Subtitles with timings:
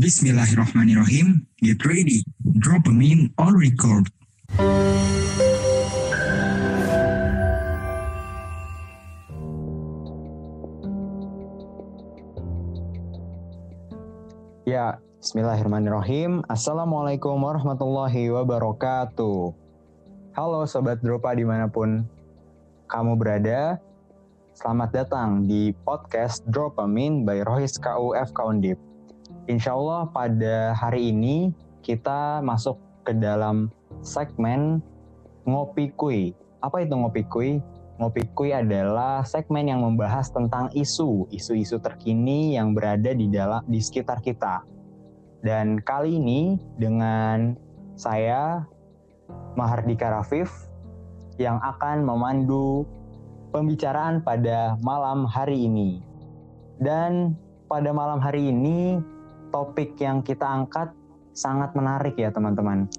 [0.00, 1.44] Bismillahirrahmanirrahim.
[1.60, 2.24] Get ready.
[2.56, 4.08] Drop a in on record.
[14.64, 16.48] Ya, Bismillahirrahmanirrahim.
[16.48, 19.52] Assalamualaikum warahmatullahi wabarakatuh.
[20.32, 22.08] Halo Sobat Dropa di mana pun
[22.88, 23.76] kamu berada.
[24.56, 28.89] Selamat datang di podcast Dropamin by Rohis KUF Kaundip.
[29.50, 31.50] Insya Allah pada hari ini
[31.82, 33.66] kita masuk ke dalam
[33.98, 34.78] segmen
[35.42, 36.30] Ngopi Kui.
[36.62, 37.58] Apa itu Ngopi Kui?
[37.98, 43.82] Ngopi Kui adalah segmen yang membahas tentang isu, isu-isu terkini yang berada di dalam di
[43.82, 44.62] sekitar kita.
[45.42, 47.58] Dan kali ini dengan
[47.98, 48.62] saya
[49.58, 50.70] Mahardika Rafif
[51.42, 52.86] yang akan memandu
[53.50, 55.98] pembicaraan pada malam hari ini.
[56.78, 57.34] Dan
[57.66, 59.02] pada malam hari ini
[59.50, 60.90] topik yang kita angkat
[61.34, 62.90] sangat menarik ya teman-teman.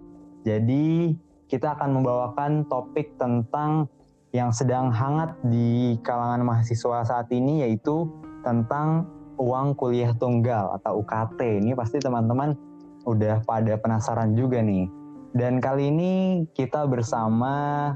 [0.48, 1.16] Jadi
[1.52, 3.92] kita akan membawakan topik tentang
[4.32, 8.08] yang sedang hangat di kalangan mahasiswa saat ini yaitu
[8.48, 9.04] tentang
[9.36, 11.60] uang kuliah tunggal atau UKT.
[11.60, 12.56] Ini pasti teman-teman
[13.04, 14.88] udah pada penasaran juga nih.
[15.36, 17.92] Dan kali ini kita bersama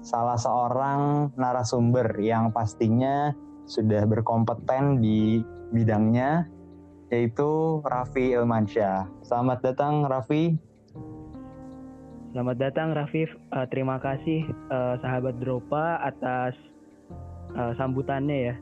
[0.00, 3.32] salah seorang narasumber yang pastinya
[3.68, 6.48] sudah berkompeten di bidangnya
[7.08, 9.08] yaitu Raffi Ilmansyah.
[9.24, 10.56] Selamat datang Raffi.
[12.36, 13.32] Selamat datang Rafif.
[13.48, 16.52] Uh, terima kasih uh, sahabat Dropa atas
[17.56, 18.54] uh, sambutannya ya.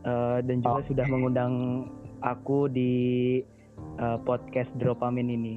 [0.00, 0.86] Uh, dan juga oh.
[0.88, 1.54] sudah mengundang
[2.24, 2.92] aku di
[4.00, 5.56] uh, podcast Dropamin ini.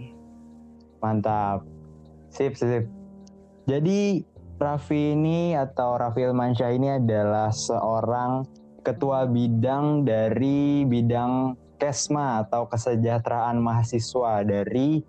[1.00, 1.64] Mantap.
[2.28, 2.92] Sip, sip.
[3.72, 4.20] Jadi
[4.60, 8.44] Raffi ini atau Raffi Ilmansyah ini adalah seorang
[8.84, 15.04] ketua bidang dari bidang Kesma atau Kesejahteraan Mahasiswa dari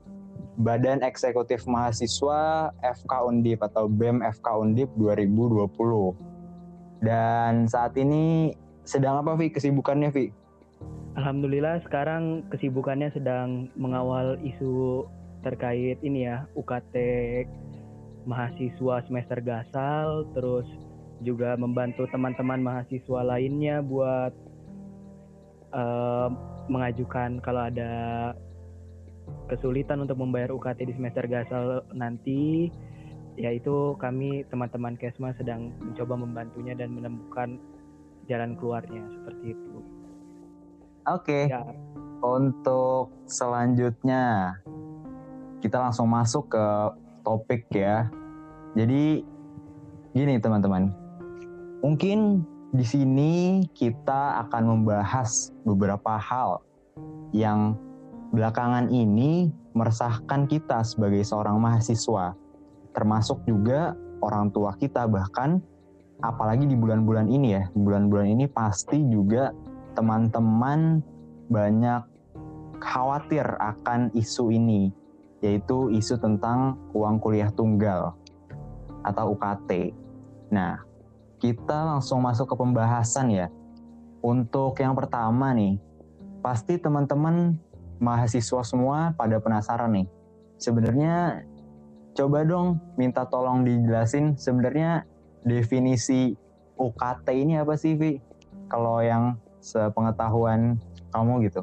[0.58, 5.70] Badan Eksekutif Mahasiswa FK Undip atau BEM FK Undip 2020.
[6.98, 10.34] Dan saat ini sedang apa Vi kesibukannya Vi?
[11.14, 15.06] Alhamdulillah sekarang kesibukannya sedang mengawal isu
[15.46, 16.94] terkait ini ya UKT
[18.26, 20.66] mahasiswa semester gasal terus
[21.22, 24.34] juga membantu teman-teman mahasiswa lainnya buat
[25.70, 27.92] uh, mengajukan kalau ada
[29.48, 32.68] kesulitan untuk membayar UKT di semester gasal nanti
[33.34, 37.58] yaitu kami teman-teman Kesma sedang mencoba membantunya dan menemukan
[38.30, 39.74] jalan keluarnya seperti itu.
[41.04, 41.50] Oke.
[41.50, 41.52] Okay.
[41.52, 41.62] Ya.
[42.24, 44.56] Untuk selanjutnya
[45.60, 46.66] kita langsung masuk ke
[47.20, 48.08] topik ya.
[48.72, 49.20] Jadi
[50.16, 50.88] gini teman-teman.
[51.84, 56.58] Mungkin di sini kita akan membahas beberapa hal
[57.30, 57.78] yang
[58.34, 62.34] belakangan ini meresahkan kita sebagai seorang mahasiswa,
[62.90, 63.94] termasuk juga
[64.26, 65.62] orang tua kita bahkan
[66.26, 69.54] apalagi di bulan-bulan ini ya, bulan-bulan ini pasti juga
[69.94, 70.98] teman-teman
[71.46, 72.02] banyak
[72.82, 74.90] khawatir akan isu ini,
[75.46, 78.18] yaitu isu tentang uang kuliah tunggal
[79.06, 79.94] atau UKT.
[80.50, 80.82] Nah,
[81.44, 83.52] kita langsung masuk ke pembahasan ya.
[84.24, 85.76] Untuk yang pertama nih,
[86.40, 87.60] pasti teman-teman
[88.00, 90.08] mahasiswa semua pada penasaran nih.
[90.56, 91.44] Sebenarnya
[92.16, 95.04] coba dong minta tolong dijelasin sebenarnya
[95.44, 96.32] definisi
[96.80, 98.16] UKT ini apa sih, Vi?
[98.72, 100.80] Kalau yang sepengetahuan
[101.12, 101.60] kamu gitu.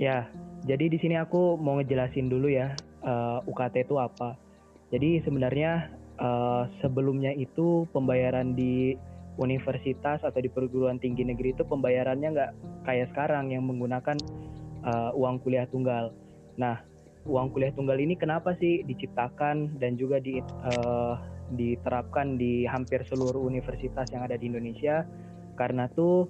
[0.00, 0.32] Ya,
[0.64, 2.72] jadi di sini aku mau ngejelasin dulu ya
[3.04, 4.40] uh, eh, UKT itu apa.
[4.88, 8.98] Jadi sebenarnya uh, sebelumnya itu pembayaran di
[9.40, 12.52] universitas atau di perguruan tinggi negeri itu pembayarannya nggak
[12.84, 14.18] kayak sekarang yang menggunakan
[14.84, 16.12] uh, uang kuliah tunggal.
[16.60, 16.84] Nah,
[17.24, 21.16] uang kuliah tunggal ini kenapa sih diciptakan dan juga di, uh,
[21.56, 25.08] diterapkan di hampir seluruh universitas yang ada di Indonesia?
[25.56, 26.28] Karena tuh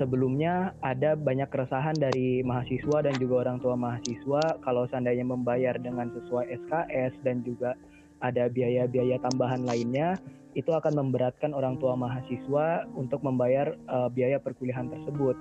[0.00, 6.08] sebelumnya ada banyak keresahan dari mahasiswa dan juga orang tua mahasiswa kalau seandainya membayar dengan
[6.08, 7.76] sesuai SKS dan juga
[8.20, 10.16] ada biaya-biaya tambahan lainnya,
[10.58, 15.38] itu akan memberatkan orang tua mahasiswa untuk membayar uh, biaya perkuliahan tersebut.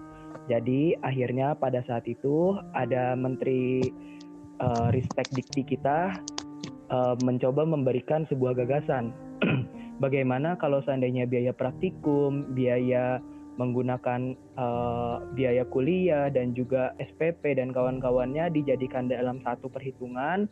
[0.50, 3.82] Jadi akhirnya pada saat itu ada Menteri
[4.62, 6.14] uh, Ristek Dikti kita
[6.94, 9.14] uh, mencoba memberikan sebuah gagasan.
[10.04, 13.20] Bagaimana kalau seandainya biaya praktikum, biaya
[13.60, 20.48] menggunakan uh, biaya kuliah dan juga SPP dan kawan-kawannya dijadikan dalam satu perhitungan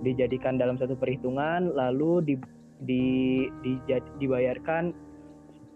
[0.00, 2.34] dijadikan dalam satu perhitungan lalu di,
[2.82, 3.04] di,
[3.60, 3.72] di,
[4.18, 4.96] dibayarkan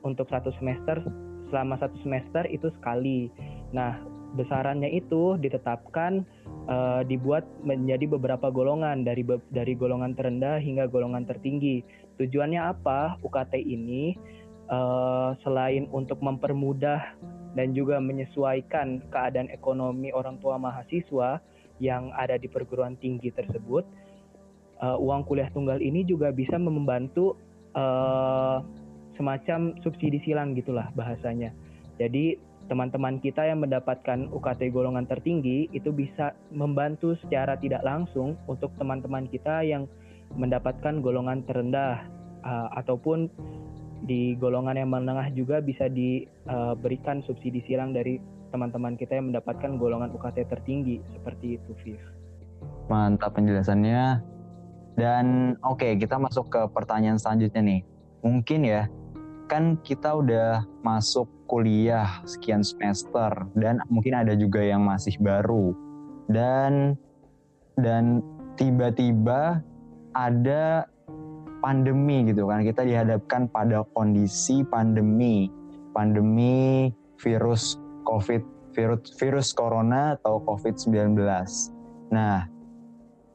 [0.03, 1.05] untuk satu semester
[1.53, 3.29] selama satu semester itu sekali.
[3.77, 4.01] Nah
[4.35, 6.27] besarannya itu ditetapkan
[6.69, 9.23] uh, dibuat menjadi beberapa golongan dari
[9.53, 11.83] dari golongan terendah hingga golongan tertinggi.
[12.19, 13.21] Tujuannya apa?
[13.23, 14.17] UKT ini
[14.73, 17.17] uh, selain untuk mempermudah
[17.57, 21.41] dan juga menyesuaikan keadaan ekonomi orang tua mahasiswa
[21.81, 23.85] yang ada di perguruan tinggi tersebut,
[24.81, 27.37] uh, uang kuliah tunggal ini juga bisa membantu
[27.77, 28.61] uh,
[29.17, 31.53] semacam subsidi silang gitulah bahasanya.
[31.97, 32.37] Jadi
[32.67, 39.31] teman-teman kita yang mendapatkan UKT golongan tertinggi itu bisa membantu secara tidak langsung untuk teman-teman
[39.31, 39.87] kita yang
[40.35, 42.03] mendapatkan golongan terendah
[42.43, 43.31] uh, ataupun
[44.05, 48.21] di golongan yang menengah juga bisa diberikan uh, subsidi silang dari
[48.53, 52.03] teman-teman kita yang mendapatkan golongan UKT tertinggi seperti itu, Viv.
[52.87, 54.36] Mantap penjelasannya.
[54.97, 57.81] Dan oke, okay, kita masuk ke pertanyaan selanjutnya nih.
[58.25, 58.89] Mungkin ya,
[59.47, 65.77] kan kita udah masuk kuliah sekian semester dan mungkin ada juga yang masih baru.
[66.27, 66.97] Dan
[67.77, 68.25] dan
[68.57, 69.61] tiba-tiba
[70.17, 70.89] ada
[71.61, 72.65] pandemi gitu kan.
[72.65, 75.53] Kita dihadapkan pada kondisi pandemi.
[75.93, 78.45] Pandemi virus covid
[78.77, 81.17] virus virus corona atau covid-19
[82.13, 82.47] nah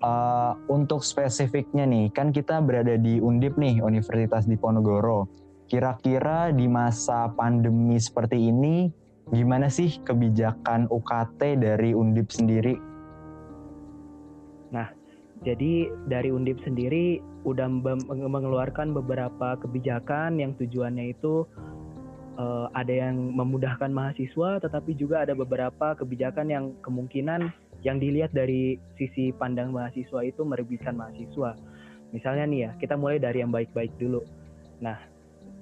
[0.02, 7.32] uh, untuk spesifiknya nih kan kita berada di Undip nih Universitas Diponegoro Kira-kira di masa
[7.32, 8.92] pandemi seperti ini,
[9.32, 12.76] gimana sih kebijakan UKT dari Undip sendiri?
[14.76, 14.92] Nah,
[15.48, 17.72] jadi dari Undip sendiri udah
[18.28, 21.48] mengeluarkan beberapa kebijakan yang tujuannya itu
[22.36, 27.48] uh, ada yang memudahkan mahasiswa, tetapi juga ada beberapa kebijakan yang kemungkinan
[27.82, 31.58] yang dilihat dari sisi pandang mahasiswa itu merugikan mahasiswa.
[32.14, 34.22] Misalnya nih ya, kita mulai dari yang baik-baik dulu.
[34.84, 34.98] Nah,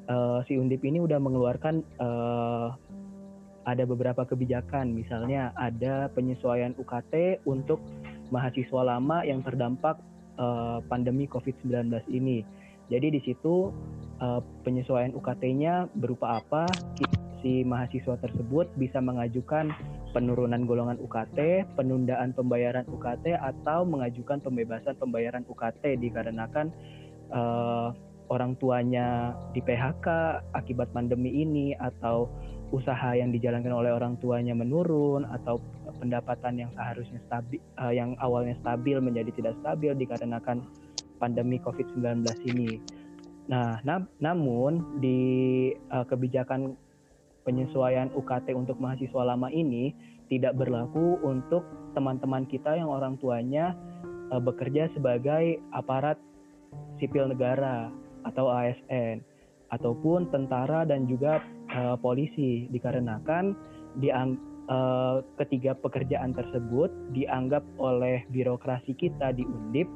[0.10, 2.76] uh, si Undip ini udah mengeluarkan uh,
[3.70, 7.78] ada beberapa kebijakan, misalnya ada penyesuaian UKT untuk
[8.34, 10.02] mahasiswa lama yang terdampak
[10.42, 12.42] uh, pandemi COVID-19 ini.
[12.90, 13.70] Jadi di situ
[14.18, 16.66] uh, penyesuaian UKT-nya berupa apa?
[17.40, 19.72] Si mahasiswa tersebut bisa mengajukan
[20.12, 26.68] penurunan golongan UKT, penundaan pembayaran UKT, atau mengajukan pembebasan pembayaran UKT dikarenakan
[27.32, 27.96] uh,
[28.30, 30.08] orang tuanya di PHK
[30.54, 32.30] akibat pandemi ini atau
[32.70, 35.58] usaha yang dijalankan oleh orang tuanya menurun atau
[35.98, 40.62] pendapatan yang seharusnya stabil uh, yang awalnya stabil menjadi tidak stabil dikarenakan
[41.18, 42.78] pandemi Covid-19 ini.
[43.50, 45.20] Nah, na namun di
[45.90, 46.78] uh, kebijakan
[47.50, 49.90] penyesuaian UKT untuk mahasiswa lama ini
[50.30, 51.66] tidak berlaku untuk
[51.98, 53.74] teman-teman kita yang orang tuanya
[54.30, 56.22] uh, bekerja sebagai aparat
[57.02, 57.90] sipil negara
[58.30, 59.26] atau ASN
[59.74, 61.42] ataupun tentara dan juga
[61.74, 63.58] uh, polisi dikarenakan
[63.98, 64.38] diang
[64.70, 69.90] uh, ketiga pekerjaan tersebut dianggap oleh birokrasi kita di Undip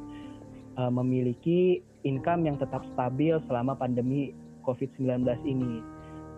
[0.74, 4.34] memiliki income yang tetap stabil selama pandemi
[4.66, 5.93] COVID-19 ini.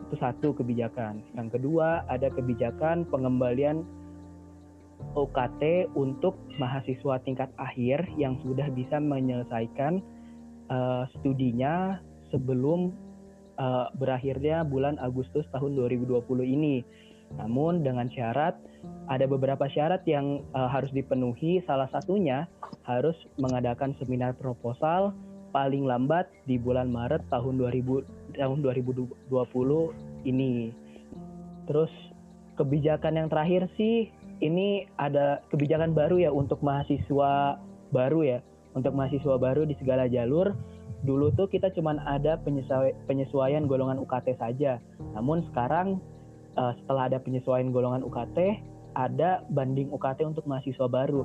[0.06, 1.22] Itu satu kebijakan.
[1.34, 3.82] Yang kedua, ada kebijakan pengembalian
[5.16, 10.04] UKT untuk mahasiswa tingkat akhir yang sudah bisa menyelesaikan
[10.72, 12.00] uh, studinya
[12.32, 12.92] sebelum
[13.60, 16.84] uh, berakhirnya bulan Agustus tahun 2020 ini.
[17.36, 18.56] Namun dengan syarat
[19.10, 21.64] ada beberapa syarat yang uh, harus dipenuhi.
[21.66, 22.46] Salah satunya
[22.86, 25.16] harus mengadakan seminar proposal
[25.56, 29.24] paling lambat di bulan Maret tahun 2000 tahun 2020
[30.28, 30.76] ini.
[31.72, 31.94] Terus
[32.60, 34.12] kebijakan yang terakhir sih
[34.44, 37.56] ini ada kebijakan baru ya untuk mahasiswa
[37.96, 38.40] baru ya
[38.76, 40.52] untuk mahasiswa baru di segala jalur
[41.08, 42.36] dulu tuh kita cuma ada
[43.08, 44.82] penyesuaian golongan UKT saja.
[45.14, 46.02] Namun sekarang
[46.58, 48.38] uh, setelah ada penyesuaian golongan UKT,
[48.98, 51.24] ada banding UKT untuk mahasiswa baru.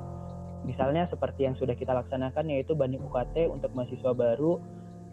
[0.63, 4.61] Misalnya seperti yang sudah kita laksanakan yaitu banding UKT untuk mahasiswa baru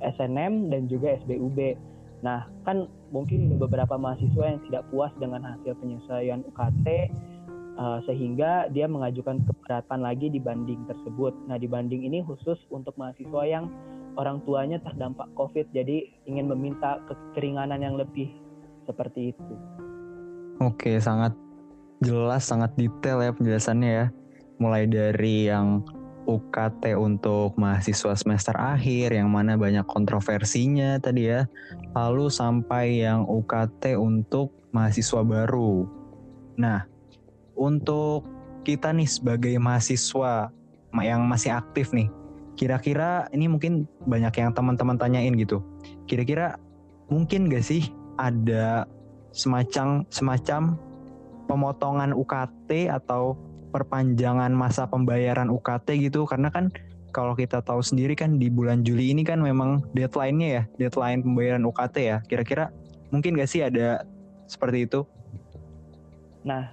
[0.01, 1.75] SNM dan juga SBUB.
[2.23, 6.87] Nah, kan mungkin beberapa mahasiswa yang tidak puas dengan hasil penyesuaian UKT
[7.79, 11.33] uh, sehingga dia mengajukan keberatan lagi di banding tersebut.
[11.47, 13.71] Nah, di banding ini khusus untuk mahasiswa yang
[14.19, 16.99] orang tuanya terdampak COVID, jadi ingin meminta
[17.39, 18.35] keringanan yang lebih
[18.83, 19.55] seperti itu.
[20.59, 21.39] Oke, sangat
[22.03, 24.07] jelas, sangat detail ya penjelasannya ya.
[24.59, 25.87] Mulai dari yang
[26.29, 31.49] UKT untuk mahasiswa semester akhir yang mana banyak kontroversinya tadi ya.
[31.97, 35.89] Lalu sampai yang UKT untuk mahasiswa baru.
[36.61, 36.85] Nah,
[37.57, 38.29] untuk
[38.69, 40.53] kita nih sebagai mahasiswa
[41.01, 42.13] yang masih aktif nih,
[42.61, 45.65] kira-kira ini mungkin banyak yang teman-teman tanyain gitu.
[46.05, 46.61] Kira-kira
[47.09, 47.89] mungkin gak sih
[48.21, 48.85] ada
[49.33, 50.77] semacam semacam
[51.49, 56.73] pemotongan UKT atau perpanjangan masa pembayaran UKT gitu karena kan
[57.13, 61.65] kalau kita tahu sendiri kan di bulan Juli ini kan memang deadline-nya ya, deadline pembayaran
[61.65, 62.17] UKT ya.
[62.29, 62.69] Kira-kira
[63.09, 64.05] mungkin gak sih ada
[64.45, 65.09] seperti itu?
[66.45, 66.73] Nah,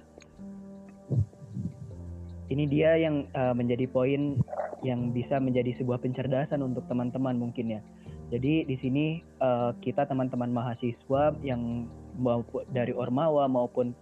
[2.52, 4.38] ini dia yang uh, menjadi poin
[4.84, 7.80] yang bisa menjadi sebuah pencerdasan untuk teman-teman mungkin ya.
[8.26, 9.04] Jadi di sini
[9.38, 11.86] uh, kita teman-teman mahasiswa yang
[12.74, 13.94] dari Ormawa maupun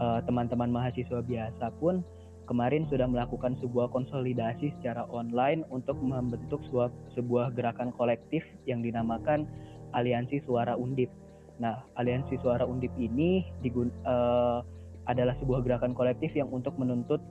[0.00, 2.04] uh, teman-teman mahasiswa biasa pun
[2.50, 9.46] kemarin sudah melakukan sebuah konsolidasi secara online untuk membentuk sebuah, sebuah gerakan kolektif yang dinamakan
[9.94, 11.14] Aliansi Suara Undip.
[11.62, 14.66] Nah, Aliansi Suara Undip ini digun, uh,
[15.06, 17.22] adalah sebuah gerakan kolektif yang untuk menuntut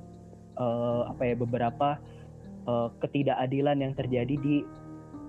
[0.55, 1.99] uh, apa ya beberapa
[2.63, 4.63] uh, ketidakadilan yang terjadi di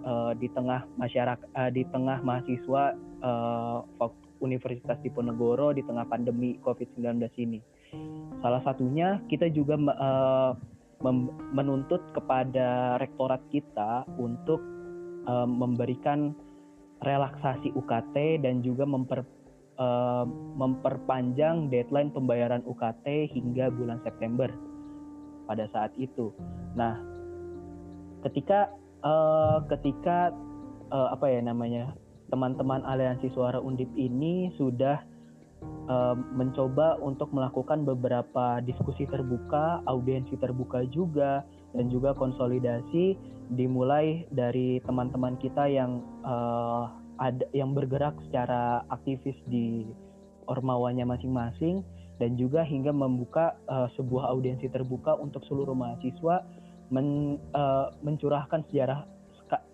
[0.06, 2.94] uh, di tengah masyarakat uh, di tengah mahasiswa
[3.26, 3.82] uh,
[4.40, 7.60] Universitas Diponegoro di tengah pandemi COVID-19 ini.
[8.40, 10.52] Salah satunya kita juga uh,
[11.52, 14.60] menuntut kepada rektorat kita untuk
[15.24, 16.36] uh, memberikan
[17.00, 19.24] relaksasi UKT dan juga memper,
[19.80, 24.48] uh, memperpanjang deadline pembayaran UKT hingga bulan September
[25.48, 26.30] pada saat itu.
[26.76, 27.00] Nah,
[28.28, 28.68] ketika
[29.00, 30.30] uh, ketika
[30.92, 31.96] uh, apa ya namanya
[32.30, 35.02] teman-teman aliansi suara undip ini sudah
[35.88, 41.44] uh, mencoba untuk melakukan beberapa diskusi terbuka, audiensi terbuka juga,
[41.76, 43.14] dan juga konsolidasi
[43.54, 46.90] dimulai dari teman-teman kita yang uh,
[47.20, 49.84] ada yang bergerak secara aktivis di
[50.48, 51.84] ormawanya masing-masing
[52.20, 56.44] dan juga hingga membuka uh, sebuah audiensi terbuka untuk seluruh mahasiswa
[56.92, 59.06] men, uh, mencurahkan sejarah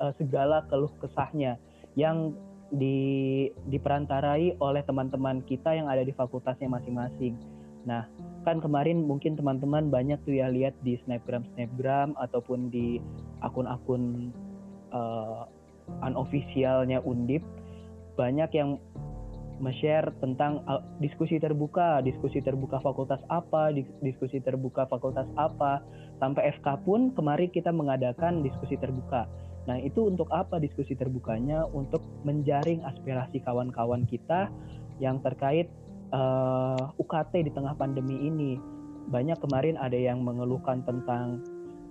[0.00, 1.58] uh, segala keluh kesahnya
[1.96, 2.36] yang
[2.74, 7.38] di diperantarai oleh teman-teman kita yang ada di fakultasnya masing-masing.
[7.86, 8.02] Nah,
[8.42, 12.98] kan kemarin mungkin teman-teman banyak tuh ya lihat di snapgram snapgram ataupun di
[13.46, 14.34] akun-akun
[14.90, 15.46] uh,
[16.02, 17.46] unofficialnya Undip
[18.18, 18.82] banyak yang
[19.80, 23.72] share tentang uh, diskusi terbuka, diskusi terbuka fakultas apa,
[24.04, 25.80] diskusi terbuka fakultas apa,
[26.20, 29.24] sampai FK pun kemarin kita mengadakan diskusi terbuka.
[29.66, 31.66] Nah, itu untuk apa diskusi terbukanya?
[31.66, 34.46] Untuk menjaring aspirasi kawan-kawan kita
[35.02, 35.66] yang terkait
[36.14, 38.56] uh, eh, UKT di tengah pandemi ini.
[39.06, 41.42] Banyak kemarin ada yang mengeluhkan tentang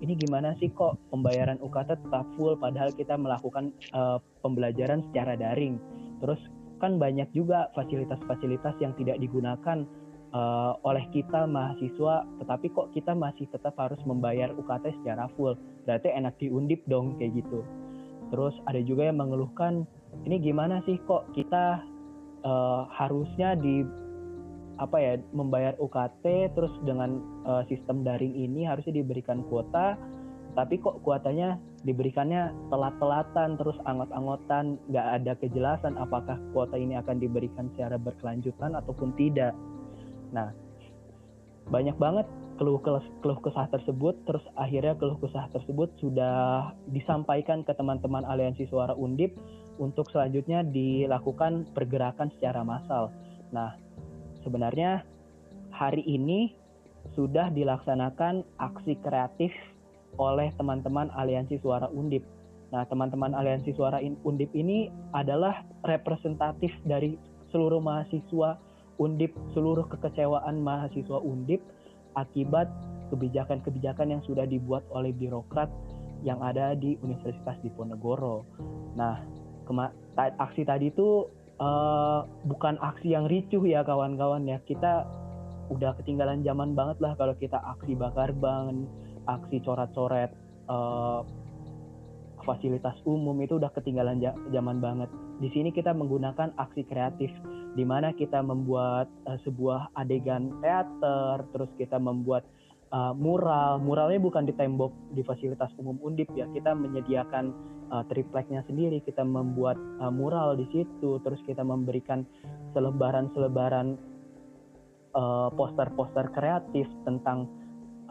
[0.04, 5.80] ini gimana sih kok pembayaran UKT tetap full padahal kita melakukan uh, pembelajaran secara daring.
[6.20, 6.40] Terus
[6.76, 9.88] kan banyak juga fasilitas-fasilitas yang tidak digunakan
[10.32, 15.54] uh, oleh kita mahasiswa, tetapi kok kita masih tetap harus membayar UKT secara full.
[15.84, 17.62] Berarti enak diundip dong kayak gitu.
[18.34, 19.86] Terus ada juga yang mengeluhkan,
[20.26, 21.82] ini gimana sih kok kita
[22.42, 23.86] uh, harusnya di
[24.76, 27.16] apa ya membayar UKT terus dengan
[27.48, 29.96] uh, sistem daring ini harusnya diberikan kuota
[30.52, 37.68] tapi kok kuotanya diberikannya telat-telatan terus anggot-anggotan nggak ada kejelasan apakah kuota ini akan diberikan
[37.76, 39.56] secara berkelanjutan ataupun tidak
[40.36, 40.52] nah
[41.72, 42.28] banyak banget
[42.60, 42.80] keluh
[43.24, 49.32] keluh kesah tersebut terus akhirnya keluh kesah tersebut sudah disampaikan ke teman-teman aliansi suara undip
[49.80, 53.08] untuk selanjutnya dilakukan pergerakan secara massal
[53.50, 53.76] nah
[54.44, 55.04] sebenarnya
[55.74, 56.54] hari ini
[57.14, 59.52] sudah dilaksanakan aksi kreatif
[60.16, 62.24] oleh teman-teman Aliansi Suara Undip.
[62.72, 67.14] Nah, teman-teman Aliansi Suara Undip ini adalah representatif dari
[67.54, 68.58] seluruh mahasiswa
[68.96, 71.60] Undip, seluruh kekecewaan mahasiswa Undip
[72.16, 72.66] akibat
[73.12, 75.68] kebijakan-kebijakan yang sudah dibuat oleh birokrat
[76.24, 78.48] yang ada di Universitas Diponegoro.
[78.96, 79.20] Nah,
[80.16, 81.28] aksi tadi itu
[81.60, 84.58] uh, bukan aksi yang ricuh ya kawan-kawan ya.
[84.64, 85.04] Kita
[85.68, 88.86] udah ketinggalan zaman banget lah kalau kita aksi bakar ban,
[89.28, 90.32] aksi coret-coret
[90.70, 91.26] uh,
[92.46, 94.22] fasilitas umum itu udah ketinggalan
[94.54, 95.10] zaman banget.
[95.42, 97.28] Di sini kita menggunakan aksi kreatif
[97.74, 102.46] di mana kita membuat uh, sebuah adegan teater, terus kita membuat
[102.94, 103.82] uh, mural.
[103.82, 106.46] Muralnya bukan di tembok di fasilitas umum Undip ya.
[106.54, 107.44] Kita menyediakan
[107.90, 112.22] uh, tripleknya sendiri, kita membuat uh, mural di situ, terus kita memberikan
[112.72, 113.98] selebaran-selebaran
[115.56, 117.48] poster-poster uh, kreatif tentang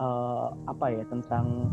[0.02, 1.70] uh, apa ya tentang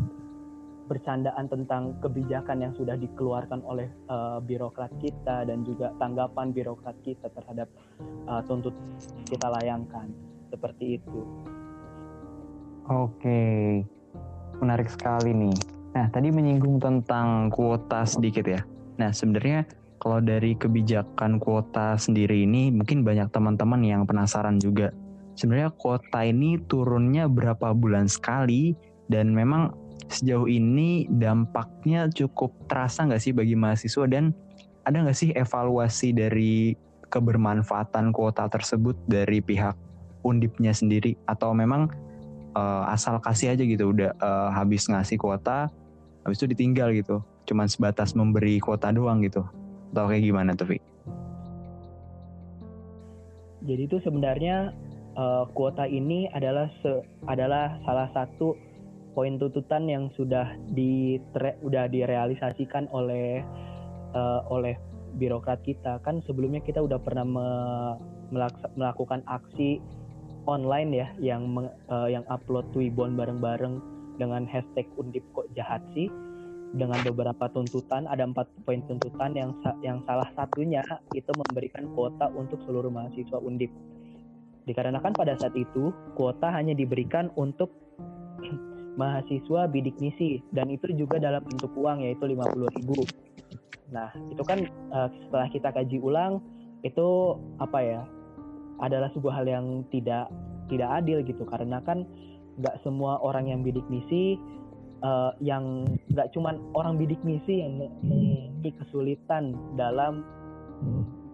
[0.88, 7.32] bercandaan tentang kebijakan yang sudah dikeluarkan oleh uh, birokrat kita dan juga tanggapan birokrat kita
[7.32, 7.72] terhadap
[8.28, 8.76] uh, tuntut
[9.28, 10.12] kita layangkan
[10.52, 11.22] seperti itu.
[12.92, 13.80] Oke,
[14.60, 15.56] menarik sekali nih.
[15.96, 18.62] Nah, tadi menyinggung tentang kuota sedikit ya.
[19.00, 19.64] Nah, sebenarnya
[20.04, 24.92] kalau dari kebijakan kuota sendiri ini mungkin banyak teman-teman yang penasaran juga
[25.40, 28.76] sebenarnya kuota ini turunnya berapa bulan sekali
[29.08, 29.72] dan memang
[30.14, 34.06] sejauh ini dampaknya cukup terasa nggak sih bagi mahasiswa?
[34.06, 34.32] Dan
[34.86, 36.78] ada nggak sih evaluasi dari
[37.10, 39.74] kebermanfaatan kuota tersebut dari pihak
[40.22, 41.18] undipnya sendiri?
[41.26, 41.90] Atau memang
[42.54, 45.70] uh, asal kasih aja gitu udah uh, habis ngasih kuota
[46.24, 49.44] habis itu ditinggal gitu cuman sebatas memberi kuota doang gitu?
[49.92, 50.80] Atau kayak gimana tuh Vi?
[53.64, 54.76] Jadi itu sebenarnya
[55.16, 58.56] uh, kuota ini adalah se adalah salah satu
[59.14, 61.22] poin tuntutan yang sudah di
[61.62, 63.46] udah direalisasikan oleh
[64.14, 64.76] uh, oleh
[65.16, 66.02] birokrat kita.
[66.02, 67.48] Kan sebelumnya kita udah pernah me
[68.74, 69.78] melakukan aksi
[70.50, 71.54] online ya yang
[71.88, 73.78] uh, yang upload Twibbon bareng-bareng
[74.18, 76.10] dengan hashtag undip kok jahat sih.
[76.74, 79.38] Dengan beberapa tuntutan ada empat poin tuntutan.
[79.38, 80.82] Yang yang salah satunya
[81.14, 83.70] itu memberikan kuota untuk seluruh mahasiswa undip.
[84.66, 87.70] Dikarenakan pada saat itu kuota hanya diberikan untuk
[88.96, 93.34] mahasiswa bidik misi dan itu juga dalam bentuk uang yaitu 50.000
[93.94, 96.42] Nah, itu kan uh, setelah kita kaji ulang
[96.82, 98.04] itu apa ya?
[98.82, 100.28] adalah sebuah hal yang tidak
[100.68, 102.04] tidak adil gitu karena kan
[102.58, 104.36] nggak semua orang yang bidik misi
[105.06, 110.26] uh, yang nggak cuman orang bidik misi yang memiliki kesulitan dalam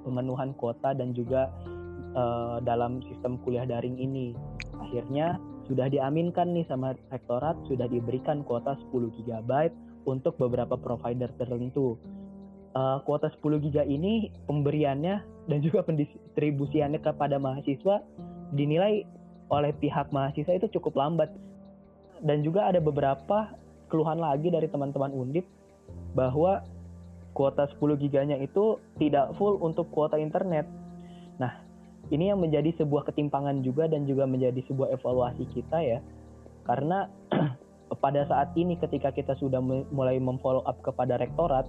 [0.04, 1.50] pemenuhan kuota dan juga
[2.13, 4.36] uh, dalam sistem kuliah daring ini.
[4.84, 5.39] Akhirnya
[5.70, 9.52] sudah diaminkan nih sama rektorat sudah diberikan kuota 10 GB
[10.10, 11.94] untuk beberapa provider tertentu
[12.74, 18.02] uh, kuota 10 giga ini pemberiannya dan juga pendistribusiannya kepada mahasiswa
[18.58, 19.06] dinilai
[19.54, 21.30] oleh pihak mahasiswa itu cukup lambat
[22.26, 23.54] dan juga ada beberapa
[23.90, 25.46] keluhan lagi dari teman-teman undip
[26.14, 26.66] bahwa
[27.38, 30.66] kuota 10 giganya itu tidak full untuk kuota internet.
[31.40, 31.69] Nah,
[32.10, 36.00] ini yang menjadi sebuah ketimpangan juga dan juga menjadi sebuah evaluasi kita ya.
[36.65, 37.06] Karena
[38.03, 39.62] pada saat ini ketika kita sudah
[39.94, 41.67] mulai memfollow up kepada rektorat,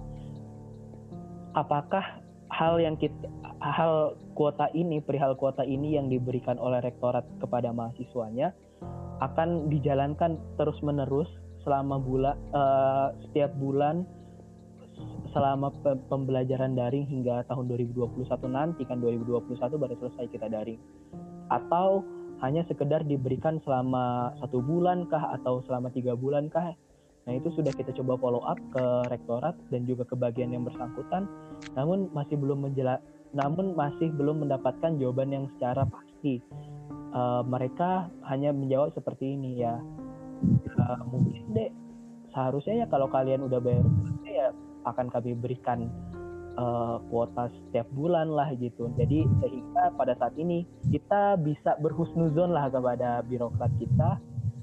[1.53, 3.27] apakah hal yang kita
[3.61, 8.51] hal kuota ini perihal kuota ini yang diberikan oleh rektorat kepada mahasiswanya
[9.21, 11.29] akan dijalankan terus menerus
[11.61, 14.03] selama bulan uh, setiap bulan
[15.31, 15.71] selama
[16.11, 20.79] pembelajaran daring hingga tahun 2021 nanti kan 2021 baru selesai kita daring.
[21.51, 22.03] Atau
[22.43, 26.73] hanya sekedar diberikan selama satu bulan kah atau selama tiga bulan kah?
[27.29, 31.29] Nah itu sudah kita coba follow up ke rektorat dan juga ke bagian yang bersangkutan,
[31.77, 32.97] namun masih belum menjela
[33.31, 36.43] namun masih belum mendapatkan jawaban yang secara pasti.
[37.11, 39.75] Uh, mereka hanya menjawab seperti ini ya,
[40.79, 41.71] uh, mungkin deh
[42.31, 43.83] seharusnya ya kalau kalian udah bayar
[44.23, 44.47] ya
[44.85, 45.89] akan kami berikan
[46.57, 48.89] uh, kuota setiap bulan lah gitu.
[48.97, 54.19] Jadi sehingga pada saat ini kita bisa berhusnuzon lah kepada birokrat kita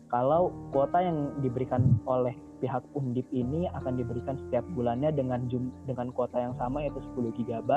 [0.08, 6.10] kalau kuota yang diberikan oleh pihak Undip ini akan diberikan setiap bulannya dengan jum dengan
[6.10, 7.70] kuota yang sama yaitu 10 GB.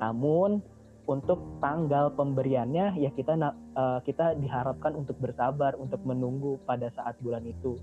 [0.00, 0.62] Namun
[1.04, 3.36] untuk tanggal pemberiannya ya kita
[3.76, 7.76] uh, kita diharapkan untuk bersabar untuk menunggu pada saat bulan itu.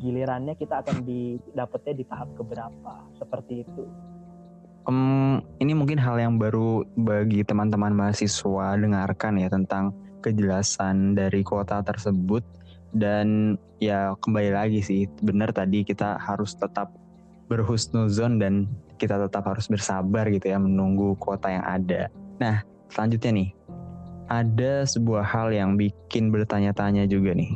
[0.00, 3.84] Gilirannya kita akan didapatnya di tahap keberapa seperti itu.
[4.88, 11.82] Um, ini mungkin hal yang baru bagi teman-teman mahasiswa dengarkan ya tentang kejelasan dari kuota
[11.86, 12.42] tersebut
[12.90, 16.90] dan ya kembali lagi sih benar tadi kita harus tetap
[17.46, 18.66] berhusnuzon dan
[18.98, 22.10] kita tetap harus bersabar gitu ya menunggu kuota yang ada.
[22.38, 23.50] Nah selanjutnya nih
[24.30, 27.52] ada sebuah hal yang bikin bertanya-tanya juga nih.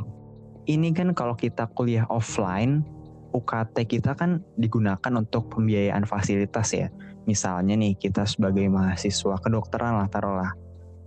[0.67, 2.83] Ini kan kalau kita kuliah offline,
[3.31, 6.91] UKT kita kan digunakan untuk pembiayaan fasilitas ya.
[7.23, 10.51] Misalnya nih kita sebagai mahasiswa kedokteran lah taruhlah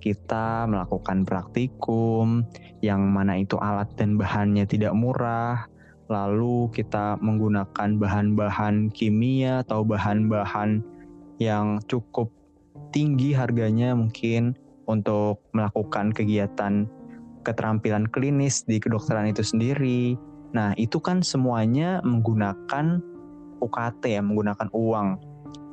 [0.01, 2.43] kita melakukan praktikum
[2.81, 5.69] yang mana itu alat dan bahannya tidak murah,
[6.09, 10.81] lalu kita menggunakan bahan-bahan kimia atau bahan-bahan
[11.37, 12.33] yang cukup
[12.91, 14.57] tinggi harganya mungkin
[14.89, 16.89] untuk melakukan kegiatan
[17.47, 20.17] keterampilan klinis di kedokteran itu sendiri.
[20.51, 23.01] Nah, itu kan semuanya menggunakan
[23.61, 25.09] UKT ya, menggunakan uang.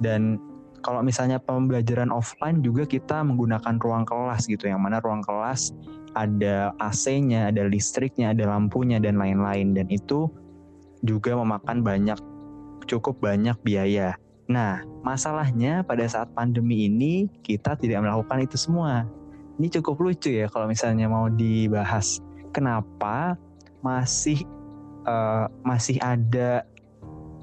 [0.03, 0.37] Dan
[0.85, 5.73] kalau misalnya pembelajaran offline juga kita menggunakan ruang kelas gitu yang mana ruang kelas
[6.17, 10.29] ada AC-nya, ada listriknya, ada lampunya dan lain-lain dan itu
[11.05, 12.17] juga memakan banyak
[12.89, 14.17] cukup banyak biaya.
[14.47, 19.03] Nah, masalahnya pada saat pandemi ini kita tidak melakukan itu semua.
[19.57, 22.21] Ini cukup lucu ya kalau misalnya mau dibahas.
[22.53, 23.37] Kenapa
[23.81, 24.45] masih
[25.05, 26.65] uh, masih ada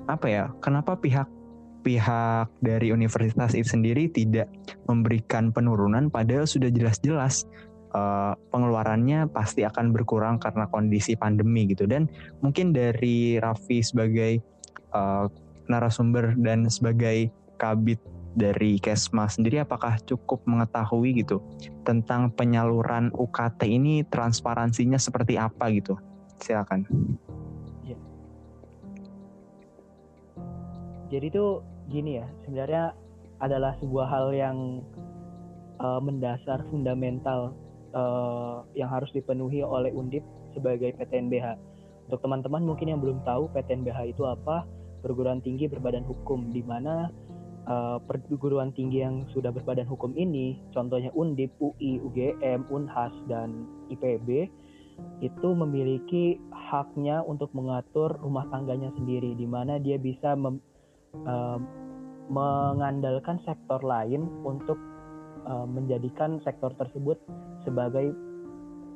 [0.07, 0.45] apa ya?
[0.63, 1.27] Kenapa pihak
[1.85, 4.49] pihak dari universitas itu sendiri tidak
[4.89, 7.45] memberikan penurunan padahal sudah jelas-jelas
[7.93, 12.09] uh, pengeluarannya pasti akan berkurang karena kondisi pandemi gitu dan
[12.41, 14.41] mungkin dari Raffi sebagai
[14.97, 15.29] uh,
[15.69, 17.29] narasumber dan sebagai
[17.61, 18.01] kabit
[18.35, 21.39] dari Kesma sendiri apakah cukup mengetahui gitu
[21.87, 25.95] tentang penyaluran UKT ini transparansinya seperti apa gitu
[26.43, 26.85] silakan
[27.87, 27.97] ya.
[31.09, 32.95] jadi tuh gini ya sebenarnya
[33.39, 34.83] adalah sebuah hal yang
[35.83, 37.55] uh, mendasar fundamental
[37.97, 41.59] uh, yang harus dipenuhi oleh Undip sebagai PTNBH.
[42.09, 44.69] Untuk teman-teman mungkin yang belum tahu PTNBH itu apa,
[45.01, 47.09] perguruan tinggi berbadan hukum di mana
[47.67, 54.49] uh, perguruan tinggi yang sudah berbadan hukum ini, contohnya Undip, UI, UGM, Unhas dan IPB
[55.19, 60.63] itu memiliki haknya untuk mengatur rumah tangganya sendiri di mana dia bisa mem,
[61.27, 61.59] uh,
[62.31, 64.79] mengandalkan sektor lain untuk
[65.45, 67.21] uh, menjadikan sektor tersebut
[67.67, 68.15] sebagai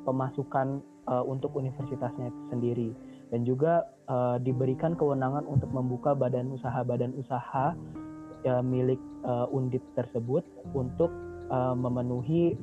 [0.07, 2.95] pemasukan uh, untuk universitasnya sendiri.
[3.29, 7.77] Dan juga uh, diberikan kewenangan untuk membuka badan usaha badan usaha
[8.45, 11.11] uh, milik uh, undip tersebut untuk
[11.49, 12.55] uh, memenuhi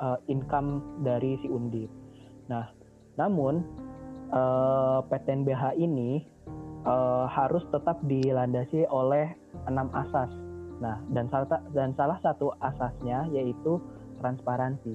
[0.00, 1.90] uh, income dari si undip.
[2.48, 2.70] Nah,
[3.20, 3.62] namun
[4.32, 6.24] uh, PTNBH ini
[6.88, 9.30] uh, harus tetap dilandasi oleh
[9.68, 13.82] enam asas Nah, dan salah, dan salah satu asasnya yaitu
[14.22, 14.94] transparansi.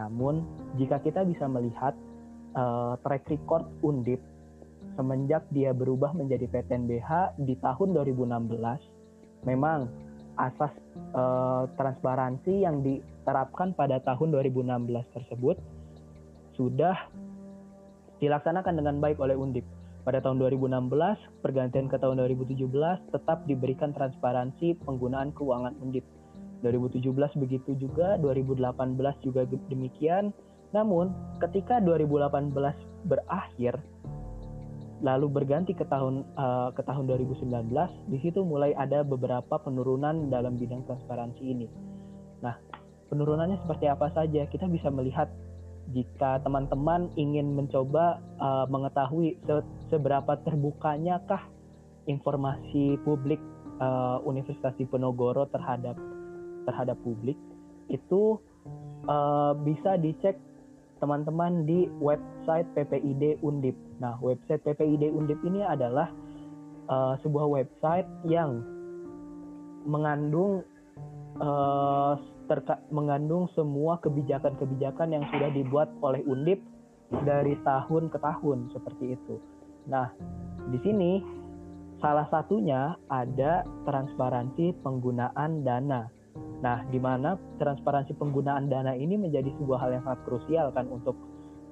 [0.00, 0.44] Namun,
[0.80, 1.92] jika kita bisa melihat
[2.56, 4.20] uh, track record Undip
[4.96, 8.97] semenjak dia berubah menjadi PTNBH di tahun 2016,
[9.46, 9.90] memang
[10.38, 10.70] asas
[11.14, 15.58] uh, transparansi yang diterapkan pada tahun 2016 tersebut
[16.54, 16.94] sudah
[18.18, 19.66] dilaksanakan dengan baik oleh Undip
[20.08, 22.64] pada tahun 2016, pergantian ke tahun 2017
[23.12, 26.00] tetap diberikan transparansi penggunaan keuangan Undip.
[26.64, 30.32] 2017 begitu juga, 2018 juga demikian.
[30.72, 31.12] Namun,
[31.44, 32.48] ketika 2018
[33.04, 33.76] berakhir,
[34.98, 37.46] lalu berganti ke tahun uh, ke tahun 2019,
[38.10, 41.66] di situ mulai ada beberapa penurunan dalam bidang transparansi ini.
[42.42, 42.58] Nah,
[43.06, 44.46] penurunannya seperti apa saja?
[44.50, 45.30] Kita bisa melihat
[45.94, 51.48] jika teman-teman ingin mencoba uh, mengetahui se seberapa terbukanya kah
[52.04, 53.40] informasi publik
[53.80, 55.96] uh, Universitas Diponegoro terhadap
[56.68, 57.40] terhadap publik
[57.88, 58.36] itu
[59.08, 60.36] uh, bisa dicek
[60.98, 63.74] teman-teman di website PPID Undip.
[64.02, 66.10] Nah, website PPID Undip ini adalah
[66.90, 68.62] uh, sebuah website yang
[69.86, 70.66] mengandung
[71.38, 72.18] uh,
[72.88, 76.64] mengandung semua kebijakan-kebijakan yang sudah dibuat oleh Undip
[77.24, 79.36] dari tahun ke tahun seperti itu.
[79.88, 80.12] Nah,
[80.68, 81.20] di sini
[82.00, 86.08] salah satunya ada transparansi penggunaan dana.
[86.58, 91.14] Nah, di mana transparansi penggunaan dana ini menjadi sebuah hal yang sangat krusial kan untuk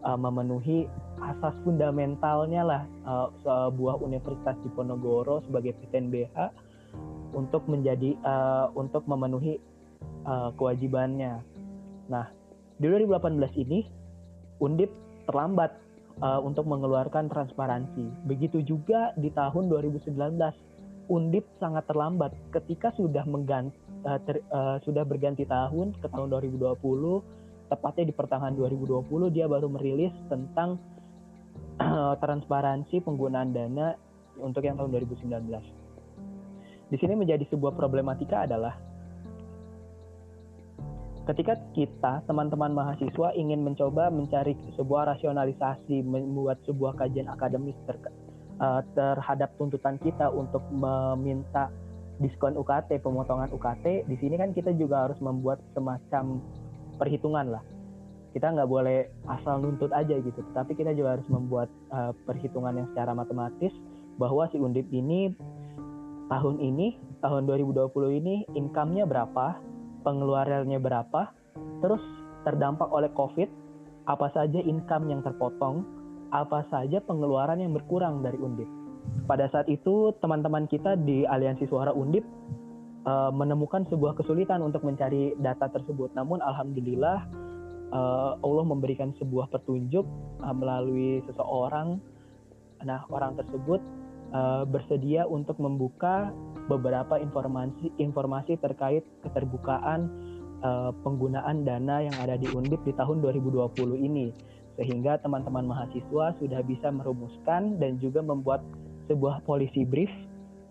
[0.07, 0.87] uh, memenuhi
[1.18, 6.38] asas fundamentalnya lah uh, sebuah universitas di Ponorogo sebagai PTNBH
[7.35, 9.59] untuk menjadi uh, untuk memenuhi
[10.22, 11.42] uh, kewajibannya.
[12.07, 12.31] Nah,
[12.79, 13.81] di 2018 ini
[14.57, 14.88] Undip
[15.29, 15.68] terlambat
[16.25, 18.09] uh, untuk mengeluarkan transparansi.
[18.25, 20.16] Begitu juga di tahun 2019
[21.07, 26.79] Undip sangat terlambat ketika sudah mengganti uh, ter, uh, sudah berganti tahun ke tahun 2020
[27.66, 30.79] tepatnya di pertengahan 2020 dia baru merilis tentang
[31.83, 33.99] uh, transparansi penggunaan dana
[34.38, 35.35] untuk yang tahun 2019.
[36.87, 38.79] Di sini menjadi sebuah problematika adalah
[41.27, 47.99] ketika kita teman-teman mahasiswa ingin mencoba mencari sebuah rasionalisasi membuat sebuah kajian akademis ter,
[48.62, 51.66] uh, terhadap tuntutan kita untuk meminta
[52.23, 56.41] diskon UKT pemotongan UKT di sini kan kita juga harus membuat semacam
[56.97, 57.65] perhitungan lah
[58.33, 62.89] kita nggak boleh asal nuntut aja gitu tapi kita juga harus membuat uh, perhitungan yang
[62.93, 63.73] secara matematis
[64.17, 65.33] bahwa si undip ini
[66.33, 69.77] tahun ini tahun 2020 ini income-nya berapa
[70.07, 71.35] pengeluarannya berapa,
[71.83, 71.99] terus
[72.47, 73.51] terdampak oleh COVID,
[74.07, 75.83] apa saja income yang terpotong,
[76.31, 78.71] apa saja pengeluaran yang berkurang dari Undip.
[79.27, 82.23] Pada saat itu, teman-teman kita di Aliansi Suara Undip
[83.07, 86.14] uh, menemukan sebuah kesulitan untuk mencari data tersebut.
[86.14, 87.27] Namun, alhamdulillah,
[87.90, 90.07] uh, Allah memberikan sebuah petunjuk
[90.42, 91.99] uh, melalui seseorang.
[92.87, 93.83] Nah, orang tersebut
[94.31, 96.31] uh, bersedia untuk membuka
[96.66, 100.11] beberapa informasi informasi terkait keterbukaan
[100.66, 104.35] uh, penggunaan dana yang ada di Undip di tahun 2020 ini
[104.77, 108.61] sehingga teman-teman mahasiswa sudah bisa merumuskan dan juga membuat
[109.07, 110.11] sebuah policy brief.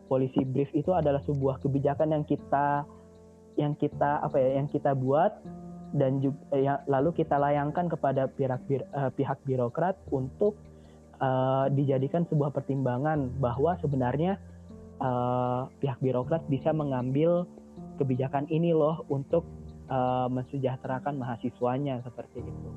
[0.05, 2.85] Policy brief itu adalah sebuah kebijakan yang kita
[3.55, 5.31] yang kita apa ya yang kita buat
[5.95, 10.59] dan juga ya, lalu kita layangkan kepada pihak uh, pihak birokrat untuk
[11.23, 14.35] uh, dijadikan sebuah pertimbangan bahwa sebenarnya
[14.99, 17.47] uh, pihak birokrat bisa mengambil
[17.95, 19.47] kebijakan ini loh untuk
[19.87, 22.69] uh, mensejahterakan mahasiswanya seperti itu.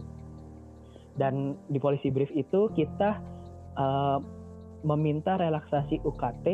[1.19, 3.19] Dan di polisi brief itu kita
[3.75, 4.23] uh,
[4.87, 6.47] meminta relaksasi UKT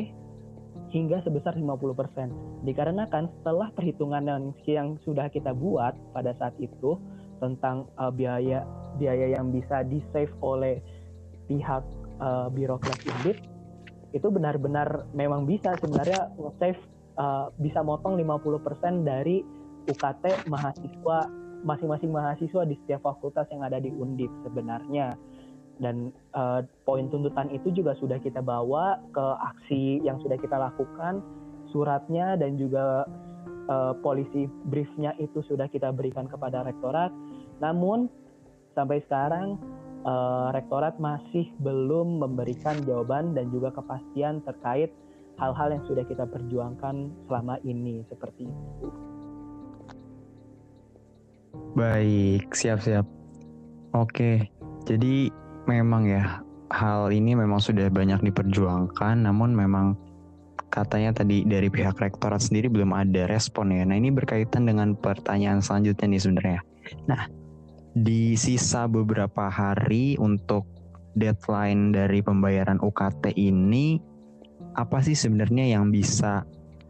[0.95, 2.65] hingga sebesar 50%.
[2.65, 4.25] Dikarenakan setelah perhitungan
[4.67, 6.97] yang, sudah kita buat pada saat itu
[7.43, 8.63] tentang uh, biaya
[8.95, 10.79] biaya yang bisa di-save oleh
[11.51, 11.83] pihak
[12.23, 13.43] uh, birokrat Undip
[14.15, 16.31] itu benar-benar memang bisa sebenarnya
[16.63, 16.79] save
[17.19, 19.43] uh, bisa motong 50% dari
[19.91, 21.19] UKT mahasiswa
[21.67, 25.19] masing-masing mahasiswa di setiap fakultas yang ada di Undip sebenarnya
[25.83, 31.19] dan uh, poin tuntutan itu juga sudah kita bawa ke aksi yang sudah kita lakukan
[31.75, 33.03] suratnya dan juga
[33.67, 37.11] uh, polisi briefnya itu sudah kita berikan kepada rektorat
[37.59, 38.07] namun
[38.75, 39.59] sampai sekarang
[40.07, 44.95] uh, rektorat masih belum memberikan jawaban dan juga kepastian terkait
[45.39, 48.89] hal-hal yang sudah kita perjuangkan selama ini seperti itu.
[51.75, 53.03] Baik, siap-siap.
[53.95, 54.47] Oke,
[54.87, 55.31] jadi
[55.67, 59.95] memang ya hal ini memang sudah banyak diperjuangkan namun memang
[60.75, 63.87] katanya tadi dari pihak rektorat sendiri belum ada respon ya.
[63.87, 66.61] Nah ini berkaitan dengan pertanyaan selanjutnya nih sebenarnya.
[67.07, 67.31] Nah
[67.95, 70.67] di sisa beberapa hari untuk
[71.15, 74.03] deadline dari pembayaran UKT ini
[74.75, 76.43] apa sih sebenarnya yang bisa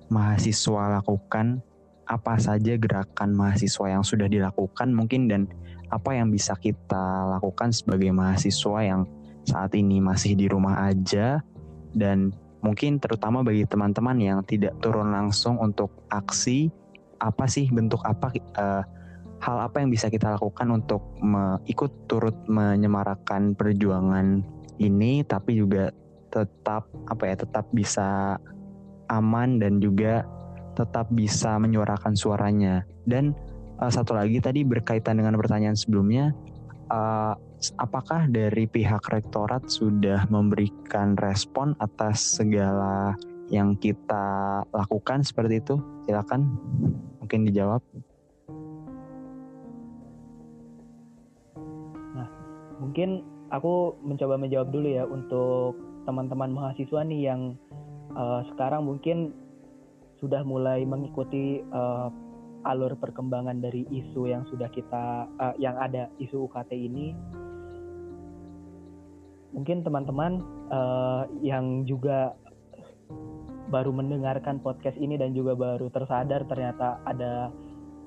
[0.09, 1.61] mahasiswa lakukan?
[2.05, 5.49] Apa saja gerakan mahasiswa yang sudah dilakukan mungkin dan
[5.95, 9.07] apa yang bisa kita lakukan sebagai mahasiswa yang
[9.47, 11.39] saat ini masih di rumah aja
[11.95, 12.35] dan
[12.67, 16.73] mungkin terutama bagi teman-teman yang tidak turun langsung untuk aksi
[17.23, 18.83] apa sih bentuk apa uh,
[19.39, 24.43] hal apa yang bisa kita lakukan untuk me, ikut turut menyemarakan perjuangan
[24.83, 25.95] ini tapi juga
[26.35, 28.41] tetap apa ya tetap bisa
[29.07, 30.27] aman dan juga
[30.75, 32.83] tetap bisa menyuarakan suaranya.
[33.07, 33.33] Dan
[33.81, 36.31] uh, satu lagi tadi berkaitan dengan pertanyaan sebelumnya,
[36.91, 37.35] uh,
[37.81, 43.17] apakah dari pihak rektorat sudah memberikan respon atas segala
[43.49, 45.77] yang kita lakukan seperti itu?
[46.05, 46.49] Silakan,
[47.23, 47.81] mungkin dijawab.
[52.15, 52.29] Nah,
[52.81, 57.57] mungkin aku mencoba menjawab dulu ya untuk teman-teman mahasiswa nih yang
[58.13, 59.33] uh, sekarang mungkin
[60.21, 62.09] sudah mulai mengikuti uh,
[62.65, 67.13] alur perkembangan dari isu yang sudah kita uh, yang ada isu UKT ini
[69.55, 70.43] mungkin teman-teman
[70.75, 72.35] uh, yang juga
[73.71, 77.49] baru mendengarkan podcast ini dan juga baru tersadar ternyata ada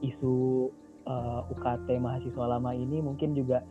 [0.05, 0.69] isu
[1.09, 3.65] uh, eh, UKT mahasiswa lama ini mungkin juga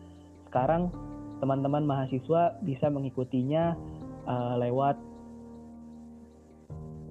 [0.51, 0.91] sekarang
[1.39, 3.79] teman-teman mahasiswa bisa mengikutinya
[4.27, 4.99] uh, lewat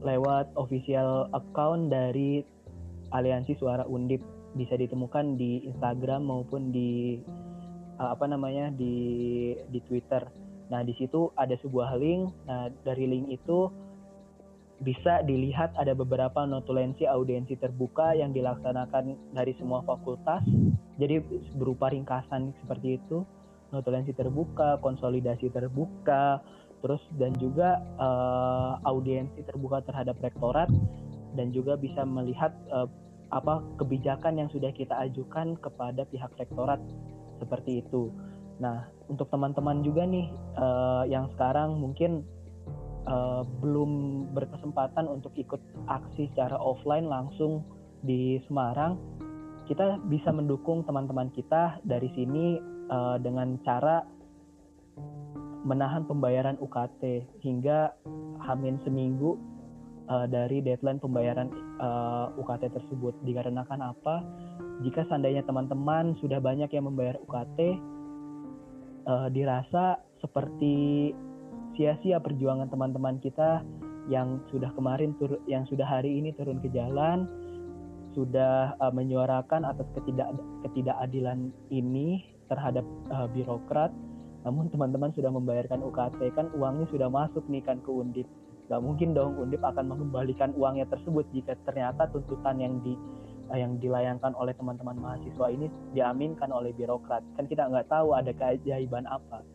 [0.04, 2.46] lewat official account dari
[3.16, 4.20] aliansi suara undip
[4.56, 7.20] bisa ditemukan di Instagram maupun di
[8.00, 8.96] uh, apa namanya di
[9.72, 10.24] di Twitter.
[10.72, 12.32] Nah di situ ada sebuah link.
[12.48, 13.72] Nah dari link itu
[14.84, 20.44] bisa dilihat ada beberapa notulensi audiensi terbuka yang dilaksanakan dari semua fakultas.
[21.00, 21.24] Jadi
[21.56, 23.24] berupa ringkasan seperti itu,
[23.72, 26.44] notulensi terbuka, konsolidasi terbuka,
[26.84, 30.68] terus dan juga uh, audiensi terbuka terhadap rektorat
[31.36, 32.88] dan juga bisa melihat uh,
[33.34, 36.82] apa kebijakan yang sudah kita ajukan kepada pihak rektorat
[37.42, 38.14] seperti itu.
[38.62, 42.24] Nah, untuk teman-teman juga nih uh, yang sekarang mungkin
[43.10, 45.60] uh, belum berkesempatan untuk ikut
[45.90, 47.66] aksi secara offline langsung
[48.06, 48.96] di Semarang,
[49.66, 54.06] kita bisa mendukung teman-teman kita dari sini uh, dengan cara
[55.66, 57.90] menahan pembayaran UKT hingga
[58.46, 59.36] hamin seminggu
[60.10, 61.50] uh, dari deadline pembayaran
[61.82, 63.14] uh, eh, UKT tersebut.
[63.26, 64.16] Dikarenakan apa?
[64.84, 67.72] Jika seandainya teman-teman sudah banyak yang membayar UKT, uh,
[69.10, 71.12] eh, dirasa seperti
[71.76, 73.62] sia-sia perjuangan teman-teman kita
[74.06, 77.26] yang sudah kemarin tur yang sudah hari ini turun ke jalan
[78.14, 80.30] sudah uh, menyuarakan atas ketidak
[80.64, 83.92] ketidakadilan ini terhadap uh, birokrat
[84.46, 88.30] namun teman-teman sudah membayarkan UKT kan uangnya sudah masuk nih kan ke Undip
[88.66, 92.98] nggak mungkin dong Undip akan mengembalikan uangnya tersebut jika ternyata tuntutan yang di
[93.54, 97.22] eh, yang dilayangkan oleh teman-teman mahasiswa ini diaminkan oleh birokrat.
[97.38, 99.46] Kan kita nggak tahu ada keajaiban apa.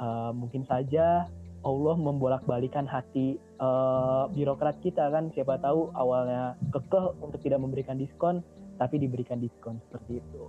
[0.00, 1.28] Uh, mungkin saja
[1.60, 5.28] Allah membolak-balikan hati uh, birokrat kita kan.
[5.36, 8.40] Siapa tahu awalnya kekeh untuk tidak memberikan diskon
[8.80, 10.48] tapi diberikan diskon seperti itu.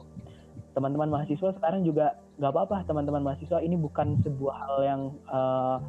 [0.72, 2.88] Teman-teman mahasiswa sekarang juga nggak apa-apa.
[2.88, 5.84] Teman-teman mahasiswa ini bukan sebuah hal yang uh,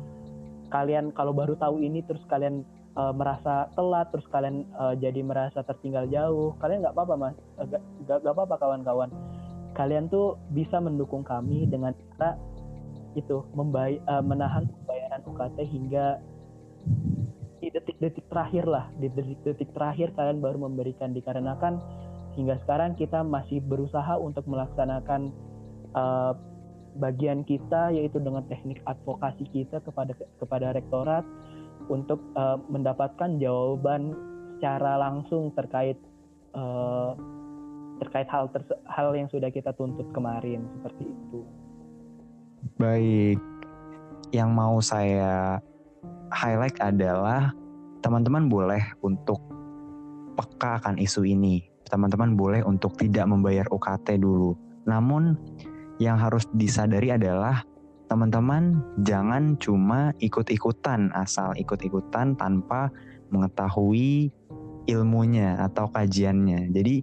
[0.72, 2.64] kalian kalau baru tahu ini terus kalian
[2.96, 7.36] uh, merasa telat terus kalian uh, jadi merasa tertinggal jauh kalian nggak apa-apa mas.
[8.08, 9.12] Nggak apa-apa kawan-kawan.
[9.76, 12.40] Kalian tuh bisa mendukung kami dengan cara
[13.12, 16.06] itu membay uh, menahan pembayaran UKT hingga
[17.60, 18.88] di detik-detik terakhir lah.
[18.96, 21.78] Di detik-detik terakhir kalian baru memberikan dikarenakan
[22.32, 25.32] hingga sekarang kita masih berusaha untuk melaksanakan
[25.92, 26.32] uh,
[26.98, 31.24] bagian kita yaitu dengan teknik advokasi kita kepada kepada rektorat
[31.88, 34.12] untuk uh, mendapatkan jawaban
[34.56, 35.98] secara langsung terkait
[36.54, 37.16] uh,
[37.98, 38.50] terkait hal
[38.86, 41.40] hal yang sudah kita tuntut kemarin seperti itu.
[42.78, 43.38] Baik.
[44.32, 45.60] Yang mau saya
[46.32, 47.52] highlight adalah
[48.00, 49.38] teman-teman boleh untuk
[50.32, 54.56] peka akan isu ini teman-teman boleh untuk tidak membayar UKT dulu.
[54.88, 55.36] Namun
[56.02, 57.62] yang harus disadari adalah
[58.10, 62.90] teman-teman jangan cuma ikut-ikutan asal ikut-ikutan tanpa
[63.30, 64.28] mengetahui
[64.90, 66.74] ilmunya atau kajiannya.
[66.74, 66.96] Jadi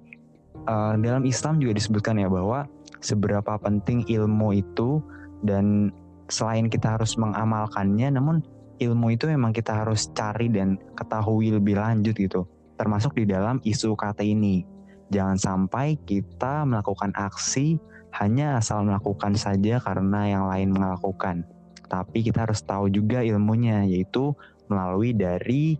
[0.68, 2.68] uh, dalam Islam juga disebutkan ya bahwa
[3.00, 5.00] seberapa penting ilmu itu
[5.48, 5.96] dan
[6.28, 8.44] selain kita harus mengamalkannya namun
[8.78, 12.44] ilmu itu memang kita harus cari dan ketahui lebih lanjut gitu
[12.76, 14.68] termasuk di dalam isu kata ini
[15.10, 17.82] Jangan sampai kita melakukan aksi
[18.18, 21.46] hanya asal melakukan saja karena yang lain melakukan.
[21.90, 24.34] Tapi kita harus tahu juga ilmunya, yaitu
[24.70, 25.78] melalui dari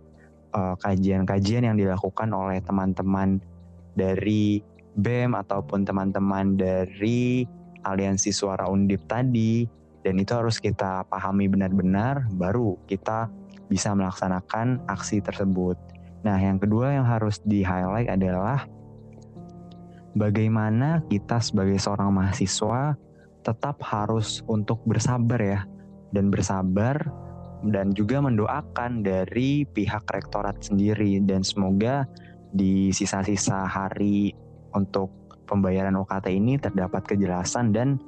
[0.50, 3.38] eh, kajian-kajian uh, yang dilakukan oleh teman-teman
[3.94, 4.62] dari
[4.98, 7.46] BEM ataupun teman-teman dari
[7.86, 9.64] aliansi suara undip tadi
[10.02, 13.28] dan itu harus kita pahami benar-benar baru kita
[13.70, 15.78] bisa melaksanakan aksi tersebut.
[16.26, 18.66] Nah, yang kedua yang harus di-highlight adalah
[20.14, 22.98] bagaimana kita sebagai seorang mahasiswa
[23.40, 25.60] tetap harus untuk bersabar ya.
[26.10, 26.98] Dan bersabar
[27.70, 31.22] dan juga mendoakan dari pihak rektorat sendiri.
[31.22, 32.04] Dan semoga
[32.50, 34.34] di sisa-sisa hari
[34.74, 35.10] untuk
[35.46, 37.98] pembayaran UKT ini terdapat kejelasan dan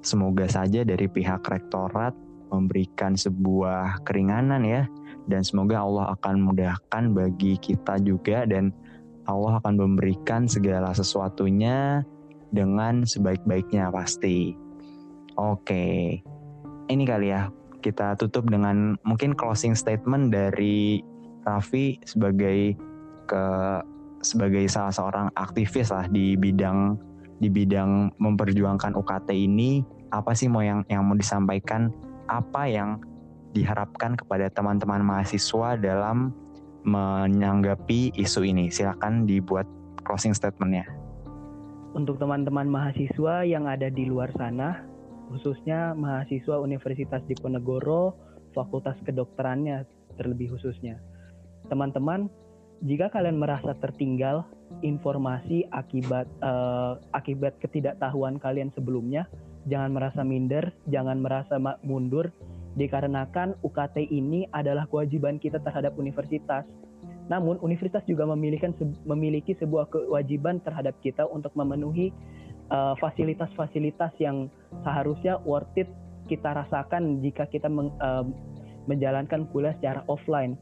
[0.00, 2.16] semoga saja dari pihak rektorat
[2.48, 4.82] memberikan sebuah keringanan ya.
[5.28, 8.72] Dan semoga Allah akan mudahkan bagi kita juga dan
[9.28, 12.04] Allah akan memberikan segala sesuatunya
[12.50, 14.56] dengan sebaik-baiknya pasti.
[15.38, 16.20] Oke,
[16.90, 17.48] ini kali ya.
[17.80, 21.00] Kita tutup dengan mungkin closing statement dari
[21.48, 22.76] Raffi sebagai
[23.24, 23.44] ke
[24.20, 27.00] sebagai salah seorang aktivis lah di bidang
[27.40, 29.80] di bidang memperjuangkan UKT ini.
[30.12, 31.88] Apa sih mau yang yang mau disampaikan?
[32.28, 33.00] Apa yang
[33.56, 36.36] diharapkan kepada teman-teman mahasiswa dalam
[36.84, 38.72] menanggapi isu ini?
[38.72, 39.66] Silakan dibuat
[40.04, 40.88] closing statementnya.
[41.90, 44.86] Untuk teman-teman mahasiswa yang ada di luar sana,
[45.30, 48.14] khususnya mahasiswa Universitas Diponegoro,
[48.54, 50.98] Fakultas Kedokterannya terlebih khususnya.
[51.66, 52.30] Teman-teman,
[52.86, 54.46] jika kalian merasa tertinggal
[54.80, 59.26] informasi akibat uh, akibat ketidaktahuan kalian sebelumnya,
[59.68, 62.30] jangan merasa minder, jangan merasa mundur,
[62.78, 66.66] dikarenakan UKT ini adalah kewajiban kita terhadap universitas.
[67.30, 68.66] Namun universitas juga memiliki
[69.06, 72.10] memiliki sebuah kewajiban terhadap kita untuk memenuhi
[72.70, 74.36] uh, fasilitas-fasilitas uh, yang
[74.82, 75.90] seharusnya worth it
[76.26, 78.26] kita rasakan jika kita meng, uh,
[78.86, 80.54] menjalankan kuliah secara offline.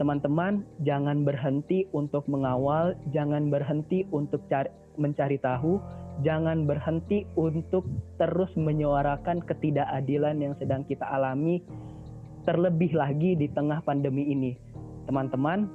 [0.00, 5.76] Teman-teman, jangan berhenti untuk mengawal, jangan berhenti untuk cari, mencari tahu,
[6.20, 7.84] jangan berhenti untuk
[8.20, 11.64] terus menyuarakan ketidakadilan yang sedang kita alami
[12.48, 14.56] terlebih lagi di tengah pandemi ini.
[15.04, 15.68] Teman-teman,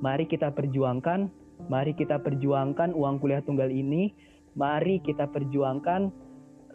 [0.00, 1.28] mari kita perjuangkan,
[1.68, 4.12] mari kita perjuangkan uang kuliah tunggal ini,
[4.56, 6.08] mari kita perjuangkan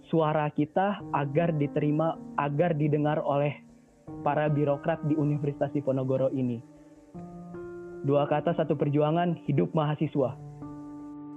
[0.09, 3.55] suara kita agar diterima, agar didengar oleh
[4.21, 6.59] para birokrat di Universitas Diponegoro ini.
[8.01, 10.50] Dua kata satu perjuangan, hidup mahasiswa.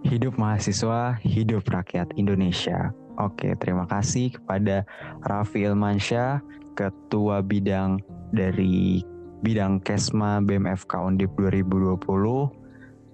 [0.05, 2.93] Hidup mahasiswa, hidup rakyat Indonesia.
[3.17, 4.85] Oke, terima kasih kepada
[5.25, 6.45] Raffi Ilmansyah,
[6.77, 9.01] Ketua Bidang dari
[9.41, 12.05] Bidang Kesma BMFK Undip 2020.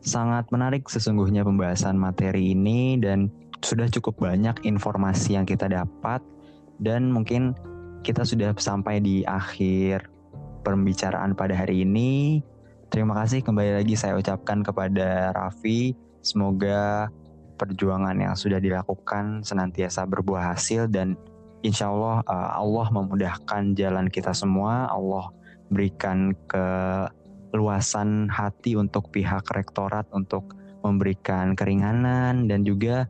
[0.02, 3.30] Sangat menarik sesungguhnya pembahasan materi ini dan
[3.62, 6.18] sudah cukup banyak informasi yang kita dapat
[6.82, 7.54] dan mungkin
[8.02, 10.10] kita sudah sampai di akhir
[10.66, 12.42] pembicaraan pada hari ini.
[12.90, 17.08] Terima kasih kembali lagi saya ucapkan kepada Raffi Semoga
[17.56, 21.16] perjuangan yang sudah dilakukan senantiasa berbuah hasil dan
[21.60, 24.88] insya Allah uh, Allah memudahkan jalan kita semua.
[24.88, 25.28] Allah
[25.70, 33.04] berikan keluasan hati untuk pihak rektorat untuk memberikan keringanan dan juga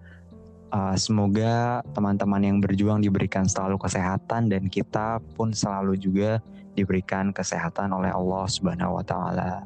[0.75, 6.43] uh, semoga teman-teman yang berjuang diberikan selalu kesehatan dan kita pun selalu juga
[6.75, 9.63] diberikan kesehatan oleh Allah Subhanahu wa taala.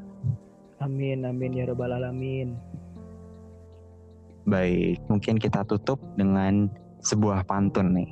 [0.83, 2.57] Amin amin ya rabbal alamin.
[4.45, 6.69] Baik, mungkin kita tutup dengan
[7.01, 8.11] sebuah pantun nih.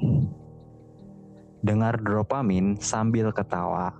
[1.60, 3.92] Dengar dopamin sambil ketawa.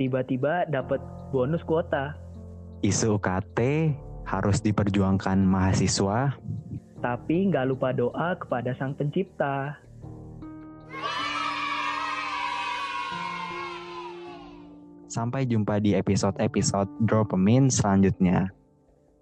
[0.00, 0.98] Tiba-tiba dapat
[1.30, 2.16] bonus kuota,
[2.82, 3.58] Isu UKT
[4.26, 6.34] harus diperjuangkan mahasiswa.
[7.02, 9.74] tapi nggak lupa doa kepada sang pencipta.
[15.10, 18.54] Sampai jumpa di episode-episode Dropamin selanjutnya.